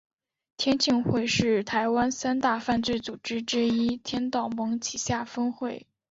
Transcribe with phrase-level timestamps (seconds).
[0.57, 5.85] 天庆会是台湾三大犯罪组织之一天道盟旗下分会。